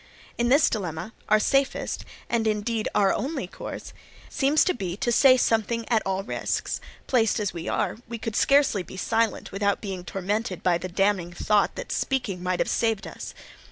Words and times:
In 0.35 0.49
this 0.49 0.67
dilemma, 0.67 1.13
our 1.29 1.39
safest, 1.39 2.05
and 2.27 2.47
indeed 2.47 2.87
our 2.95 3.13
only 3.13 3.45
course, 3.45 3.93
seems 4.29 4.63
to 4.63 4.73
be 4.73 4.97
to 4.97 5.11
say 5.11 5.37
something 5.37 5.87
at 5.89 6.01
all 6.07 6.23
risks: 6.23 6.81
placed 7.05 7.39
as 7.39 7.53
we 7.53 7.67
are, 7.67 7.97
we 8.09 8.17
could 8.17 8.35
scarcely 8.35 8.81
be 8.81 8.97
silent 8.97 9.51
without 9.51 9.79
being 9.79 10.03
tormented 10.03 10.63
by 10.63 10.79
the 10.79 10.89
damning 10.89 11.31
thought 11.31 11.75
that 11.75 11.91
speaking 11.91 12.41
might 12.41 12.59
have 12.59 12.67
saved 12.67 13.05
us. 13.05 13.35